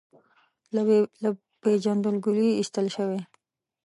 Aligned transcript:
له 1.23 1.29
پېژندګلوۍ 1.61 2.47
یې 2.49 2.57
ایستل 2.59 2.87
شوی. 2.95 3.19